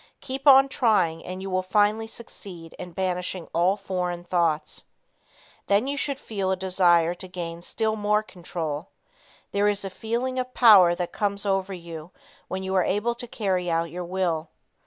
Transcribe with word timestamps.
Keep 0.19 0.47
on 0.47 0.67
trying 0.67 1.23
and 1.23 1.43
you 1.43 1.49
will 1.51 1.61
finally 1.61 2.07
succeed 2.07 2.73
in 2.79 2.91
banishing 2.91 3.47
all 3.53 3.77
foreign 3.77 4.23
thoughts. 4.23 4.83
Then 5.67 5.85
you 5.85 5.95
should 5.95 6.19
feel 6.19 6.49
a 6.49 6.55
desire 6.55 7.13
to 7.13 7.27
gain 7.27 7.61
still 7.61 7.95
more 7.95 8.23
control. 8.23 8.89
There 9.51 9.69
is 9.69 9.85
a 9.85 9.91
feeling 9.91 10.39
of 10.39 10.55
power 10.55 10.95
that 10.95 11.11
comes 11.13 11.45
over 11.45 11.71
you 11.75 12.09
when 12.47 12.63
you 12.63 12.73
are 12.73 12.83
able 12.83 13.13
to 13.13 13.27
carry 13.27 13.69
out 13.69 13.91
your 13.91 14.05
will. 14.05 14.49